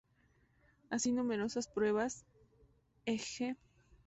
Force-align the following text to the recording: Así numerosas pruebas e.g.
Así 0.89 1.11
numerosas 1.11 1.67
pruebas 1.67 2.25
e.g. 3.05 3.55